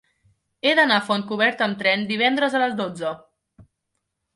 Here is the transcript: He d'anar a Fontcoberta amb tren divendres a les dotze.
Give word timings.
He 0.67 0.71
d'anar 0.79 0.97
a 1.01 1.03
Fontcoberta 1.11 1.65
amb 1.67 1.79
tren 1.85 2.09
divendres 2.15 2.59
a 2.61 2.67
les 2.67 2.77
dotze. 2.85 3.17